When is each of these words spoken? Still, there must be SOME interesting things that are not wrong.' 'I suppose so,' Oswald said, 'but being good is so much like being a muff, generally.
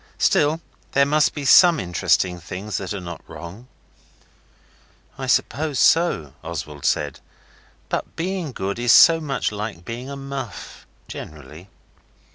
Still, 0.17 0.61
there 0.93 1.05
must 1.05 1.35
be 1.35 1.45
SOME 1.45 1.79
interesting 1.79 2.39
things 2.39 2.77
that 2.77 2.91
are 2.91 2.99
not 2.99 3.21
wrong.' 3.29 3.67
'I 5.19 5.27
suppose 5.27 5.77
so,' 5.77 6.33
Oswald 6.43 6.85
said, 6.85 7.19
'but 7.87 8.15
being 8.15 8.51
good 8.51 8.79
is 8.79 8.91
so 8.93 9.19
much 9.21 9.51
like 9.51 9.85
being 9.85 10.09
a 10.09 10.15
muff, 10.15 10.87
generally. 11.07 11.69